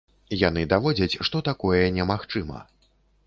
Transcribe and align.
Яны 0.43 0.63
даводзяць, 0.71 1.19
што 1.27 1.43
такое 1.49 1.81
не 1.97 2.07
магчыма. 2.13 2.65